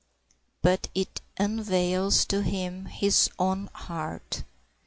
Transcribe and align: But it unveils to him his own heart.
But 0.63 0.87
it 0.95 1.21
unveils 1.37 2.25
to 2.25 2.41
him 2.41 2.85
his 2.85 3.29
own 3.37 3.67
heart. 3.71 4.43